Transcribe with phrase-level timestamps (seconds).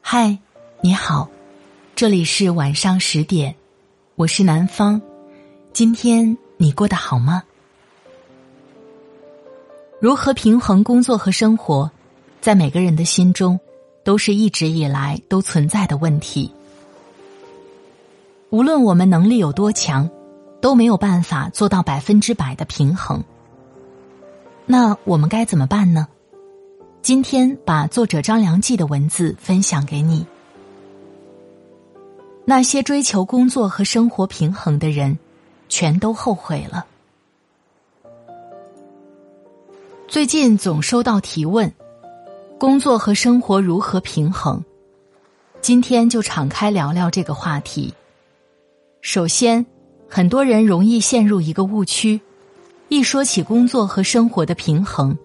[0.00, 0.38] 嗨，
[0.80, 1.28] 你好，
[1.94, 3.54] 这里是晚上十点，
[4.16, 5.00] 我是南方。
[5.74, 7.42] 今天你过得好吗？
[10.00, 11.90] 如何平衡工作和生活，
[12.40, 13.60] 在每个人的心中
[14.02, 16.50] 都是一直以来都存在的问题。
[18.48, 20.08] 无论我们能力有多强，
[20.60, 23.22] 都没有办法做到百分之百的平衡。
[24.66, 26.08] 那我们该怎么办呢？
[27.00, 30.26] 今天把作者张良记的文字分享给你。
[32.44, 35.18] 那些追求工作和生活平衡的人，
[35.68, 36.86] 全都后悔了。
[40.06, 41.72] 最近总收到提问：
[42.58, 44.64] 工作和生活如何平衡？
[45.60, 47.92] 今天就敞开聊聊这个话题。
[49.02, 49.64] 首先，
[50.08, 52.20] 很多人容易陷入一个误区：
[52.88, 55.16] 一说起工作和生活的平衡。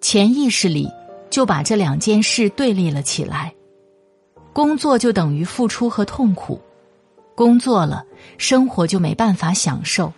[0.00, 0.88] 潜意识里
[1.28, 3.52] 就把这两件事对立了起来，
[4.52, 6.60] 工作就等于付出和痛苦，
[7.34, 8.04] 工作了
[8.38, 10.12] 生活就没办法享受，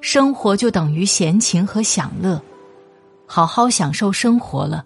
[0.00, 2.40] 生活就等于闲情和享乐，
[3.26, 4.84] 好好享受生活了，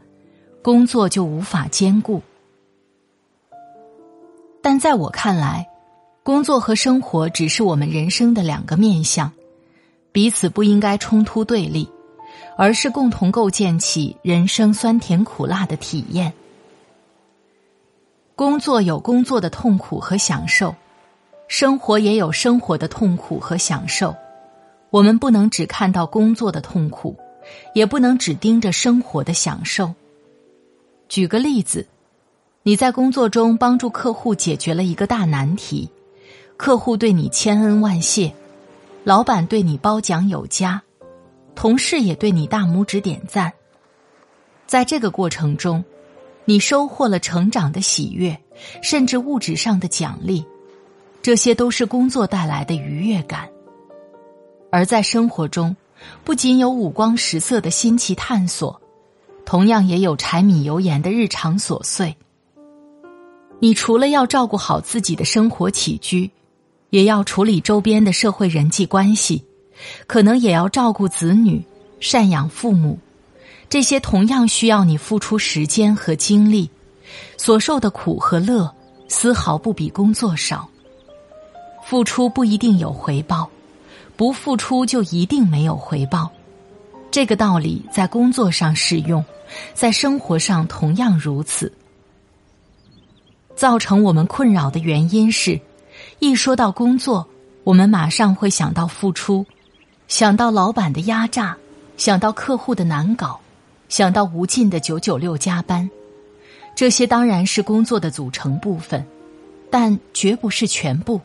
[0.62, 2.22] 工作就无法兼顾。
[4.62, 5.68] 但在我看来，
[6.26, 9.30] 工作和生活只是我们人生的两个面相，
[10.10, 11.88] 彼此不应该冲突对立。
[12.56, 16.32] 而是共同构建起人生酸甜苦辣的体验。
[18.34, 20.74] 工作有工作的痛苦和享受，
[21.46, 24.12] 生活也有生活的痛苦和享受。
[24.90, 27.14] 我们不能只看到工作的痛苦，
[27.72, 29.94] 也不能只盯着生活的享受。
[31.08, 31.86] 举个例子，
[32.64, 35.88] 你在工作中帮助客户解决了一个大难题，
[36.56, 38.32] 客户对你千恩万谢，
[39.04, 40.82] 老板对你褒奖有加。
[41.54, 43.52] 同事也对你大拇指点赞，
[44.66, 45.84] 在这个过程中，
[46.44, 48.38] 你收获了成长的喜悦，
[48.82, 50.44] 甚至物质上的奖励，
[51.22, 53.48] 这些都是工作带来的愉悦感。
[54.70, 55.74] 而在生活中，
[56.24, 58.78] 不仅有五光十色的新奇探索，
[59.46, 62.14] 同样也有柴米油盐的日常琐碎。
[63.60, 66.30] 你除了要照顾好自己的生活起居，
[66.96, 69.44] 也要处理周边的社会人际关系。
[70.06, 71.62] 可能也要照顾子女、
[72.00, 72.98] 赡养父母，
[73.68, 76.70] 这些同样需要你付出时间和精力，
[77.36, 78.74] 所受的苦和乐
[79.08, 80.66] 丝毫不比工作少。
[81.84, 83.50] 付出不一定有回报，
[84.16, 86.32] 不付出就一定没有回报。
[87.10, 89.22] 这个道理在工作上适用，
[89.74, 91.70] 在生活上同样如此。
[93.54, 95.60] 造成我们困扰的原因是，
[96.18, 97.28] 一说到工作，
[97.62, 99.44] 我们马上会想到付出。
[100.08, 101.56] 想到老板的压榨，
[101.96, 103.40] 想到客户的难搞，
[103.88, 105.90] 想到无尽的九九六加班，
[106.74, 109.04] 这些当然是工作的组成部分，
[109.70, 111.20] 但绝不是全部。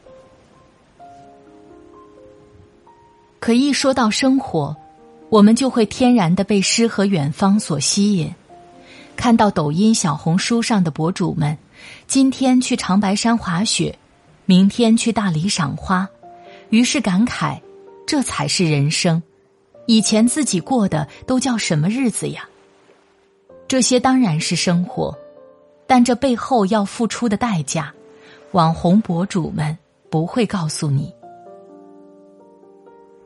[3.40, 4.75] 可一说到生活，
[5.29, 8.34] 我们就会天然的被诗和远方所吸引。
[9.16, 11.58] 看到抖音、小红书上的博主们，
[12.08, 13.97] 今天去长白山滑雪，
[14.51, 16.09] 明天去大理赏花，
[16.72, 17.57] 于是感慨。
[18.06, 19.23] 这才是人生，
[19.85, 22.50] 以前自己过的都叫什么日子呀？
[23.66, 25.17] 这些当然是生活，
[25.88, 27.94] 但这背后要付出的代价，
[28.51, 29.78] 网红博主们
[30.09, 31.16] 不会告诉你，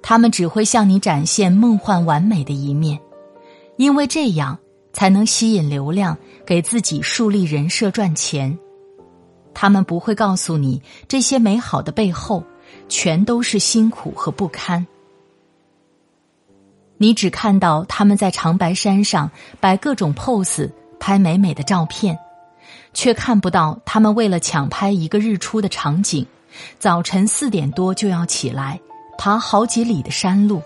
[0.03, 2.99] 他们只会向你展现梦幻完美的一面，
[3.77, 4.59] 因为这样
[4.93, 6.15] 才能吸引流量，
[6.45, 8.55] 给自己树立人设赚钱。
[9.55, 12.43] 他们不会告诉你这些美好的背后。
[12.87, 14.85] 全都是辛苦和不堪。
[16.97, 19.29] 你只看到他们在长白山上
[19.59, 22.17] 摆各种 pose、拍美美的照片，
[22.93, 26.25] 却看不到他们为了抢拍一个日出的场景，
[26.77, 28.79] 早晨四点多就要起来
[29.17, 30.61] 爬好几里的山路。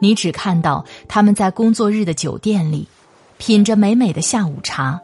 [0.00, 2.88] 你只看到他们在工作日的酒店里
[3.36, 5.00] 品着美美的下午茶，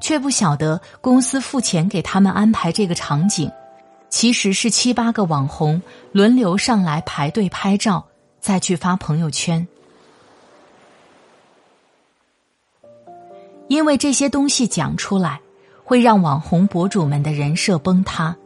[0.00, 3.50] 却不晓得公司付钱给他们安排这个场景。
[4.08, 5.82] 其实是七八个网红
[6.12, 8.06] 轮流上来排队拍照，
[8.40, 9.66] 再去发朋友圈。
[13.68, 15.40] 因为这些东西讲出来，
[15.82, 18.36] 会让网红博主们的人设崩塌，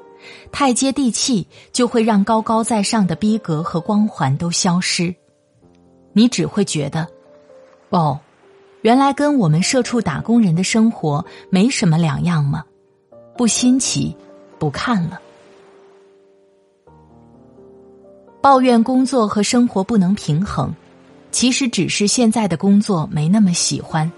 [0.51, 5.15] 太接地气就会让高高在上的逼格和光环都消失。
[6.15, 7.07] 你只会觉得，
[7.91, 8.19] 哦，
[8.83, 12.65] 原来跟我们社畜打工人的生活没什么两样吗？
[13.37, 14.17] 不新奇，
[14.59, 15.21] 不看了。
[18.41, 20.75] 抱怨工作和生活不能平衡，
[21.31, 24.11] 其实只是现在的工作没那么喜欢，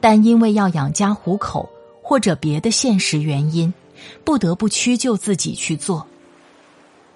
[0.00, 1.70] 但因为要养家糊口
[2.02, 3.72] 或者别的现实原因，
[4.22, 6.06] 不得不屈就自己去做。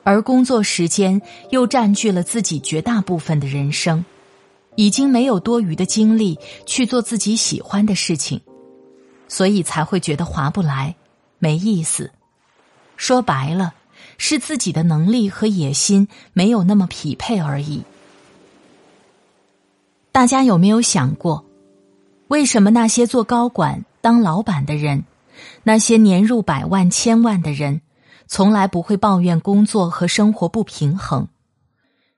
[0.04, 1.20] 而工作时间
[1.50, 4.02] 又占据了自己绝大部分的人生，
[4.78, 8.40] 已经没有多余的精力去做自己喜欢的事情，
[9.26, 10.94] 所以才会觉得划不来，
[11.40, 12.12] 没意思。
[12.96, 13.74] 说白了。
[14.20, 17.84] 是自己的能力和野心没有那么匹配而已。
[20.10, 21.44] 大家有没有想过，
[22.26, 25.04] 为什么那些做高管、当老板的人，
[25.62, 27.80] 那些年入百万、千万的人，
[28.26, 31.28] 从来不会抱怨工作和生活不平衡？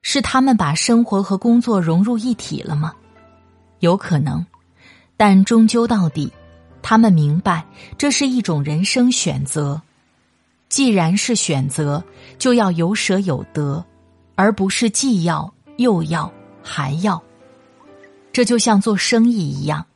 [0.02, 2.94] 是他们把生活和工作融入一体了吗？
[3.80, 4.44] 有可能，
[5.16, 6.32] 但终究到底，
[6.82, 7.64] 他们明白
[7.96, 9.80] 这是一种人生选择。
[10.68, 12.02] 既然是选择，
[12.38, 13.84] 就要有舍有得，
[14.36, 16.32] 而不是既要又要
[16.62, 17.20] 还要。
[18.32, 19.86] 这就像做生意一样，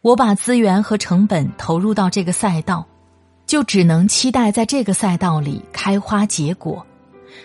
[0.00, 2.86] 我把资源和成本投入到这个赛道，
[3.46, 6.86] 就只能期待在这个赛道里开花结果。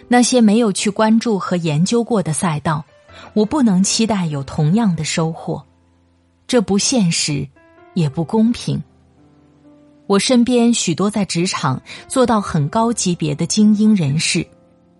[0.07, 2.83] 那些没有去关注和研究过的赛道，
[3.33, 5.63] 我不能期待有同样的收获，
[6.47, 7.47] 这不现实，
[7.93, 8.81] 也不公平。
[10.07, 14.45] 我身边许多在职场做到很高级别的精英人士，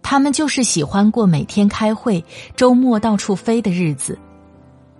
[0.02, 2.24] 他们就是喜欢过每天开会、
[2.56, 4.18] 周末到处飞的日子，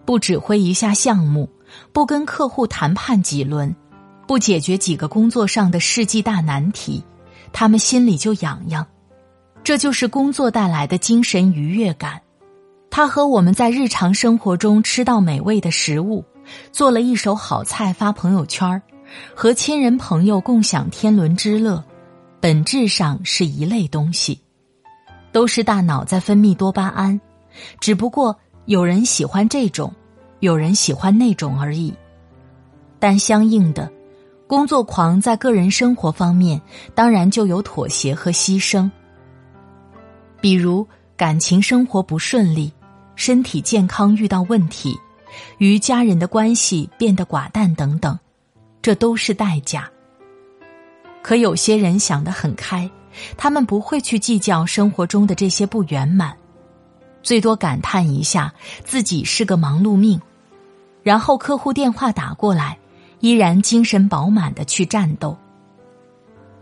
[0.04, 1.50] 不指挥一下项目，
[1.94, 3.74] 不跟客户谈判几轮，
[4.28, 7.02] 不解决几个工作上的世纪大难题，
[7.54, 8.86] 他们心里就痒痒。
[9.64, 12.22] 这就是工作带来的精神愉悦感。
[12.90, 16.26] 它和我们在日常生活中吃到美味的食物，
[16.72, 18.82] 做了一手好菜发朋友圈。
[19.36, 21.84] 和亲人朋友共享天伦之乐，
[22.40, 24.40] 本质上是一类东西，
[25.34, 27.20] 都是大脑在分泌多巴胺，
[27.82, 28.34] 只不过
[28.68, 29.94] 有人喜欢这种，
[30.40, 31.94] 有人喜欢那种而已。
[33.00, 33.92] 但相应的，
[34.48, 36.62] 工作狂在个人生活方面
[36.96, 38.90] 当然就有妥协和牺牲，
[40.42, 40.86] 比如
[41.16, 42.74] 感情生活不顺利，
[43.16, 45.00] 身体健康遇到问题，
[45.60, 48.18] 与家人的关系变得寡淡等等。
[48.82, 49.90] 这都是代价。
[51.22, 52.90] 可有些人想得很开，
[53.38, 56.36] 他们不会去计较生活中的这些不圆满，
[57.22, 58.52] 最多感叹一下
[58.84, 60.20] 自己是个忙碌命，
[61.04, 62.76] 然后客户电话打过来，
[63.20, 65.38] 依然精神饱满的去战斗。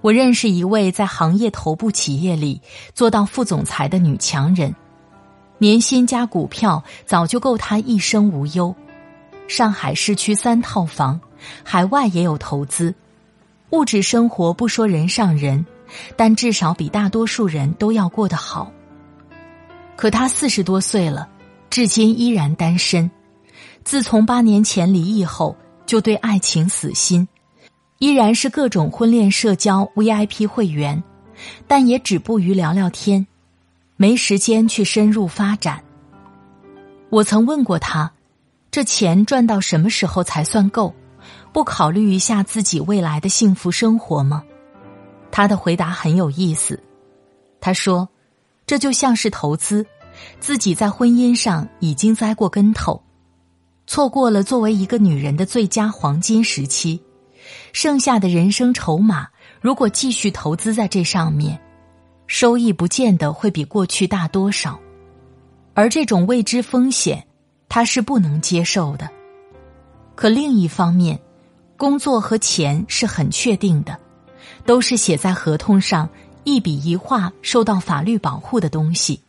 [0.01, 2.61] 我认识一位在行业头部企业里
[2.93, 4.73] 做到副总裁的女强人，
[5.57, 8.73] 年薪加股票早就够她一生无忧，
[9.47, 11.19] 上海市区三套房。
[11.63, 12.93] 海外也有投资，
[13.69, 15.65] 物质生活不说人上人，
[16.17, 18.71] 但至少比大多数人都要过得好。
[19.95, 21.29] 可他四十多岁了，
[21.69, 23.09] 至今依然单身。
[23.85, 25.55] 自从八年前离异后，
[25.85, 27.25] 就对爱情死心，
[27.99, 31.03] 依然是各种婚恋社交 VIP 会员，
[31.67, 33.27] 但也止步于聊聊天，
[33.97, 35.83] 没时间去深入发展。
[37.09, 38.09] 我曾问过他，
[38.71, 40.95] 这钱赚到什么时候才算够？
[41.51, 44.43] 不考虑一下自己未来的幸福生活吗？
[45.29, 46.81] 他的回答很有意思。
[47.59, 48.07] 他说
[48.65, 49.85] ：“这就像是投资，
[50.39, 53.03] 自己在婚姻上已经栽过跟头，
[53.87, 57.01] 错过了作为一个女人的最佳黄金时期，
[57.73, 59.27] 剩下的人生筹码，
[59.61, 61.59] 如果继续投资在这上面，
[62.27, 64.79] 收益不见得会比过去大多少。
[65.73, 67.25] 而这种未知风险，
[67.69, 69.09] 他是不能接受的。
[70.15, 71.19] 可另一方面，
[71.77, 73.97] 工作和钱是很确定的，
[74.65, 76.09] 都是写在合同上
[76.43, 79.21] 一笔一画、受到法律保护的东西。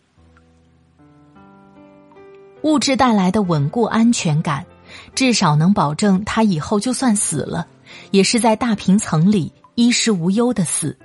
[2.62, 4.66] 物质带来的稳固安全感，
[5.14, 7.66] 至少能保证他以后就算死了，
[8.10, 10.96] 也是在大平层里衣食无忧的死，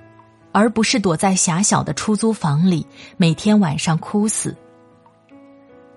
[0.52, 2.86] 而不是躲在狭小的出租房里
[3.18, 4.56] 每天晚上哭死。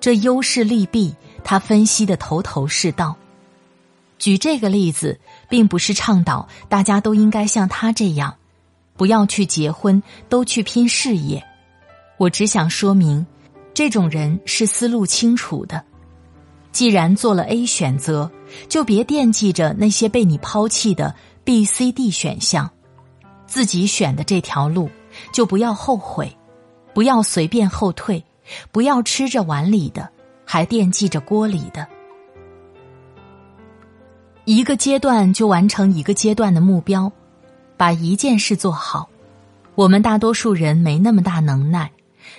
[0.00, 3.16] 这优势利弊，他分析的头头是道。
[4.18, 5.18] 举这个例子，
[5.49, 8.35] 并不是倡导大家都应该像他这样，
[8.97, 11.45] 不要去结婚，都去拼事业。
[12.16, 13.25] 我只想说明，
[13.75, 15.85] 这种人是思路清楚的。
[16.72, 18.30] 既然做了 A 选择，
[18.68, 22.70] 就别惦记着那些被你抛弃的 B、C、D 选项，
[23.46, 24.88] 自己选的这条路，
[25.32, 26.37] 就不要后悔，
[26.94, 28.22] 不要随便后退，
[28.70, 30.08] 不要吃着碗里的，
[30.44, 31.87] 还惦记着锅里的。
[34.44, 37.10] 一个阶段就完成一个阶段的目标，
[37.76, 39.08] 把一件事做好。
[39.75, 41.90] 我们大多数人没那么大能耐，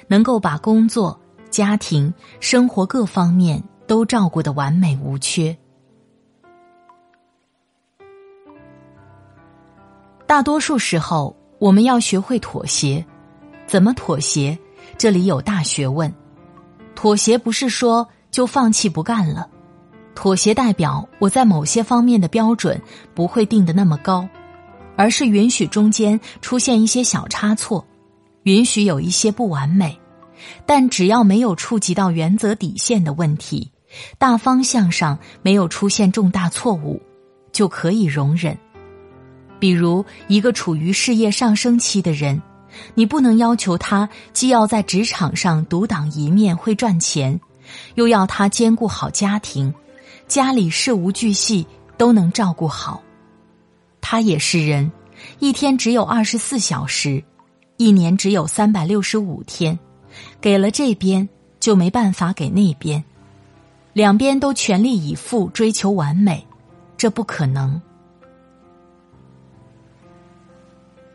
[0.08, 1.20] 能够把工作、
[1.50, 5.58] 家庭、生活各方面都照顾得完美无缺。
[10.28, 13.04] 大多数时候，我们要学会妥协。
[13.66, 14.56] 怎么妥协？
[14.96, 16.14] 这里有大学问。
[16.94, 19.50] 妥协不是说就放弃不干了，
[20.14, 22.80] 妥协代表我在某些方面的标准
[23.16, 24.30] 不会定得那么高，
[24.96, 27.84] 而是允许中间出现一些小差错，
[28.44, 30.00] 允许有一些不完美，
[30.68, 33.72] 但只要没有触及到原则底线的问题，
[34.18, 37.02] 大方向上没有出现重大错误，
[37.52, 38.58] 就可以容忍。
[39.60, 42.42] 比如一个处于事业上升期的人。
[42.94, 47.42] 你不能要求他既要在职场上独当一面会赚钱，
[47.96, 49.74] 又要他兼顾好家庭，
[50.28, 51.66] 家里事无巨细
[51.98, 53.02] 都能照顾好。
[54.02, 54.92] 他也是人，
[55.40, 57.24] 一天只有二十四小时，
[57.78, 59.78] 一年只有三百六十五天，
[60.40, 61.28] 给了这边
[61.60, 63.04] 就没办法给那边，
[64.00, 66.48] 两边都全力以赴追求完美，
[66.96, 67.82] 这不可能。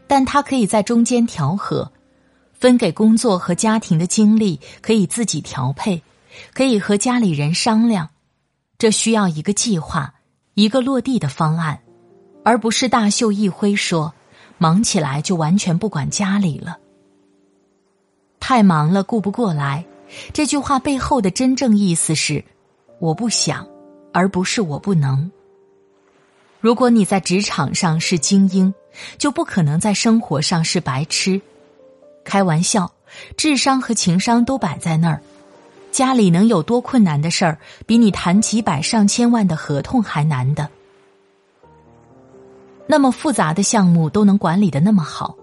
[0.07, 1.91] 但他可以在中间调和，
[2.53, 6.03] 分给工作和家庭的精力可以自己调配，
[6.53, 8.11] 可以和家里人商量。
[8.77, 10.17] 这需要一个计划，
[10.53, 11.81] 一个落地的方案，
[12.45, 14.13] 而不是大袖一挥说
[14.59, 16.77] 忙起来就完全不管家里了。
[18.41, 19.87] 太忙了顾不过来，
[20.35, 22.45] 这句话背后的真正意思是
[22.99, 23.67] 我不想，
[24.13, 25.31] 而不是我不能。
[26.61, 28.75] 如果你在职场上是精英。
[29.19, 31.41] 就不可能在生活上是白痴。
[32.25, 32.93] 开玩笑，
[33.37, 35.21] 智商和情商都摆在那儿。
[35.91, 40.69] 家里能有多困难的事儿，比你谈几百上千万的合同还难的。
[42.87, 45.37] 那么复杂的项目都能管理的那么好，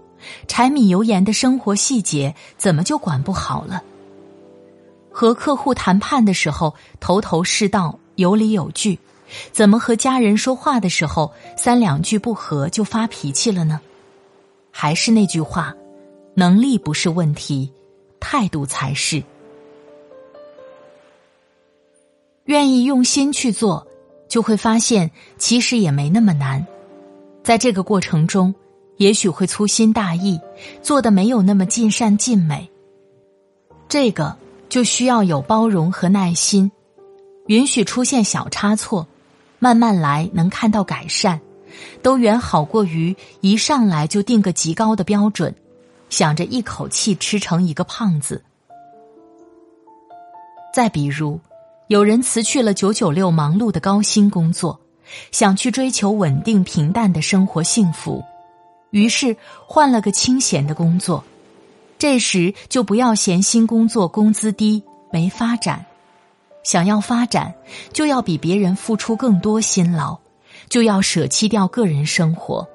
[0.48, 3.82] 柴米油盐的生活细节怎么就管不好了？
[5.12, 8.98] 和客户谈判的时候头头是道、有理有据。
[9.50, 13.80] 怎么和家人说话的时候三两句不和就发脾气了呢？
[14.70, 15.74] 还是那句话，
[16.34, 17.72] 能力不是问题，
[18.20, 19.22] 态度才是。
[22.44, 23.86] 愿意用心去做，
[24.28, 26.66] 就会发现其实也没那么难。
[27.42, 28.54] 在这个过程中，
[28.96, 30.40] 也许会粗心大意，
[30.82, 32.68] 做的没有那么尽善尽美。
[33.88, 34.36] 这个
[34.72, 36.72] 就需要有包容和耐心，
[37.46, 39.06] 允许出现小差错。
[39.58, 41.40] 慢慢来，能看到改善，
[42.02, 45.54] 都远好过于一上来就定个极高的标准，
[46.08, 48.42] 想着一口气吃成一个胖子。
[50.72, 51.38] 再比如，
[51.88, 54.80] 有人辞去了九九六忙碌的高薪工作，
[55.32, 58.24] 想去追求稳定平淡的生活幸福，
[58.88, 59.36] 于是
[59.66, 61.22] 换了个清闲的工作。
[62.02, 64.82] 这时就不要嫌新工作工资低，
[65.12, 65.86] 没发展。
[66.64, 67.54] 想要发展，
[67.92, 70.18] 就要比别人付出更多辛劳，
[70.68, 72.68] 就要舍弃掉个人生活，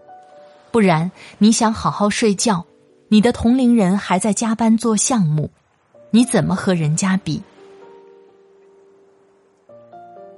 [0.72, 2.64] 不然你想好好睡觉，
[3.10, 5.52] 你的同龄人还在加班做项目，
[6.10, 7.44] 你怎么和人家比？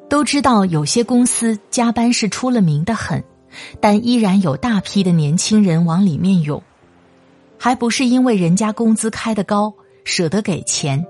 [0.10, 3.24] 都知道有些公司加班是出了名的狠，
[3.79, 6.63] 但依然有大批的年轻人往里面涌，
[7.59, 9.73] 还不是因为人家工资开得高，
[10.05, 11.05] 舍得给钱。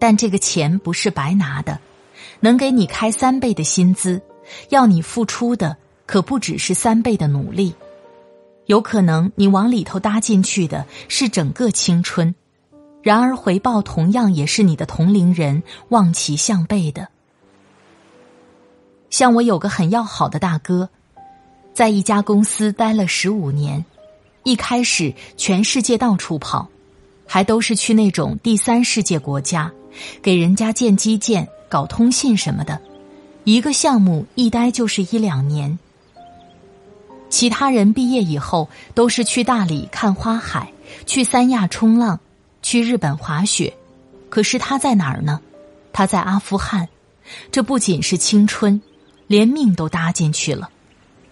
[0.00, 1.78] 但这个钱不是白拿的，
[2.40, 4.20] 能给你开三倍的薪资，
[4.70, 7.74] 要你付出的可不只是三倍的努力，
[8.66, 12.34] 有可能你往里头搭进去的是整个青春，
[13.02, 17.08] 然而回报同样也是你的同龄人望其项背的。
[19.10, 20.88] 像我有个很要好的大哥，
[21.74, 23.84] 在一家公司待了十五年，
[24.42, 26.68] 一开始全世界到处跑，
[27.26, 29.70] 还都是去那种第三世界国家。
[30.22, 32.80] 给人家建基建、搞通信什么的，
[33.44, 35.78] 一个项目一待就是一两年。
[37.28, 40.72] 其他人毕业以后都是去大理看花海，
[41.06, 42.20] 去三亚冲浪，
[42.62, 43.74] 去日本滑雪，
[44.28, 45.40] 可是他在哪儿呢？
[45.92, 46.88] 他在阿富汗，
[47.50, 48.80] 这不仅是青春，
[49.26, 50.70] 连命都搭进去了。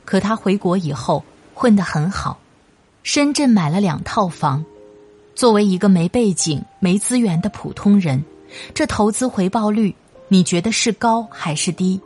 [0.05, 1.25] 可他回国以后
[1.55, 2.41] 混得很好，
[3.11, 4.62] 深圳买了两套房。
[5.35, 8.23] 作为一个没背景、没资源的普通人。
[8.75, 9.95] 这投资回报率，
[10.29, 11.99] 你觉得是高还是低？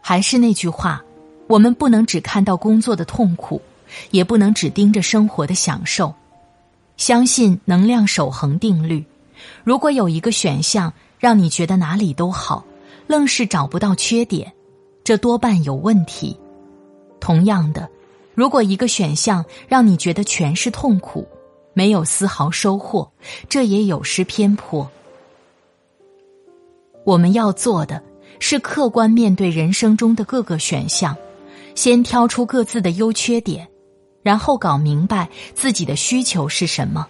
[0.00, 1.02] 还是那句话，
[1.48, 3.60] 我们不能只看到工作的痛苦，
[4.12, 6.14] 也不能只盯着生活的享受。
[6.96, 9.04] 相信能量守恒定律，
[9.64, 12.64] 如果有一个选项让你觉得哪里都好，
[13.08, 14.52] 愣是找不到缺点，
[15.02, 16.38] 这多半有问题。
[17.18, 17.88] 同样的，
[18.34, 21.26] 如果一个选项让你觉得全是痛苦，
[21.72, 23.10] 没有丝毫收获，
[23.48, 24.90] 这也有失偏颇。
[27.04, 28.02] 我们要做的
[28.40, 31.16] 是客观面对人生中的各个选项，
[31.74, 33.68] 先挑出各自的优缺点，
[34.22, 37.06] 然后搞明白自己的需求是什么，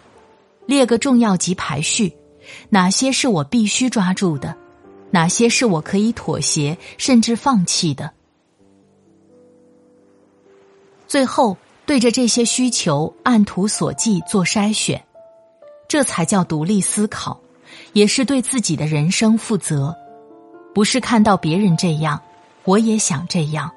[0.67, 2.15] 列个重要级排序，
[2.69, 4.55] 哪些是我必须抓住的，
[5.11, 8.11] 哪些是我可以妥协甚至放弃的。
[11.07, 11.57] 最后，
[11.87, 15.05] 对着这些需求按图索骥做筛选，
[15.87, 17.39] 这才叫独立思考，
[17.93, 19.95] 也是对自己的人生负责。
[20.75, 22.21] 不是看到别人这样，
[22.65, 23.71] 我也想这样。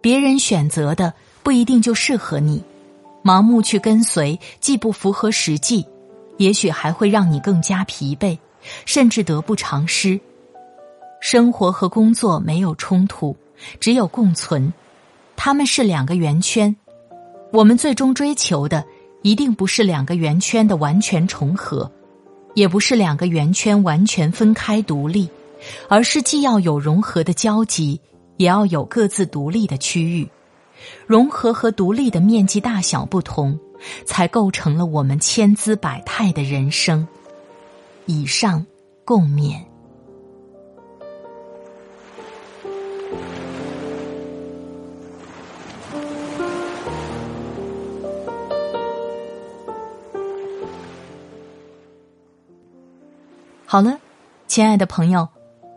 [0.00, 1.12] 别人选择的
[1.42, 2.62] 不一定就适合你，
[3.22, 5.86] 盲目去跟随，既不符合实际，
[6.38, 8.38] 也许还会让你更加疲惫，
[8.86, 10.18] 甚至得不偿失。
[11.20, 13.36] 生活和工作没有冲突，
[13.80, 14.72] 只有共存。
[15.40, 16.74] 他们是两个圆圈，
[17.52, 18.84] 我们最终追求的
[19.22, 21.90] 一定不是两个圆圈的完全重合，
[22.54, 25.28] 也不是两个圆圈完全分开独立，
[25.88, 28.00] 而是既要有融合的交集，
[28.36, 30.28] 也要有各自独立的区域。
[31.06, 33.56] 融合和独立的面积大小不同，
[34.04, 37.06] 才构成了我们千姿百态的人生。
[38.06, 38.66] 以上
[39.04, 39.62] 共勉。
[53.70, 54.00] 好了，
[54.46, 55.28] 亲爱的朋友，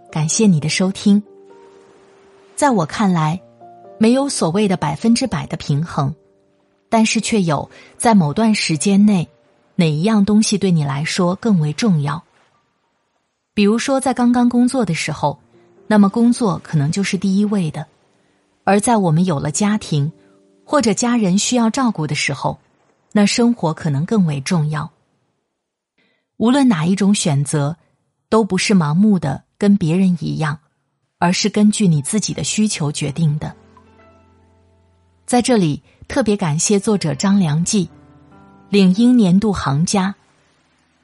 [0.10, 1.21] 感谢你的收听。
[2.55, 3.38] 在我看来，
[3.98, 6.15] 没有所谓的百分之百的平衡，
[6.88, 9.27] 但是却有在某段时间内
[9.75, 12.24] 哪一样东西对你来说更为重要。
[13.53, 15.38] 比如说，在刚刚工作的时候，
[15.86, 17.83] 那么工作可能就是第一位的；
[18.63, 20.10] 而在我们有了家庭
[20.63, 22.57] 或者家人需要照顾的时候，
[23.12, 24.89] 那生活可能更为重要。
[26.41, 27.77] 无论哪一种选择，
[28.27, 30.58] 都不是盲目的跟别人一样，
[31.19, 33.56] 而是根据你自己的需求决定的。
[35.27, 37.88] 在这里特别感谢作者张良记，
[38.69, 40.15] 领英年度行家，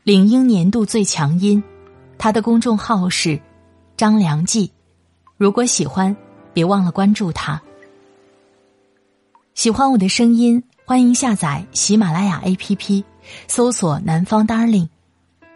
[0.02, 1.64] 领英年度最强音，
[2.18, 3.40] 他的公众号是
[3.96, 4.72] 张良记。
[5.38, 6.18] 如果喜欢，
[6.52, 7.62] 别忘了关注他。
[9.54, 13.04] 喜欢我的声音，欢迎下载喜马拉雅 APP，
[13.48, 14.90] 搜索“南方 Darling”。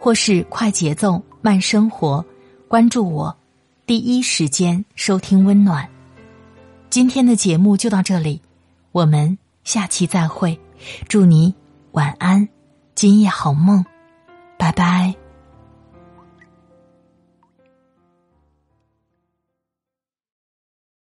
[0.01, 2.25] 或是快节奏慢生活，
[2.67, 3.37] 关注我，
[3.85, 5.87] 第一时间收听温暖。
[6.89, 8.41] 今天的节目就到这里，
[8.91, 10.59] 我们下期再会。
[11.07, 11.53] 祝你
[11.91, 12.49] 晚安，
[12.95, 13.85] 今夜好梦，
[14.57, 15.20] 拜拜。